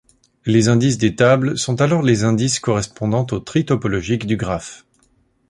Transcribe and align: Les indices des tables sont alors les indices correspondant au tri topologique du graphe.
Les 0.47 0.67
indices 0.67 0.97
des 0.97 1.15
tables 1.15 1.59
sont 1.59 1.79
alors 1.79 2.01
les 2.01 2.23
indices 2.23 2.59
correspondant 2.59 3.27
au 3.29 3.39
tri 3.39 3.65
topologique 3.67 4.25
du 4.25 4.35
graphe. 4.35 4.83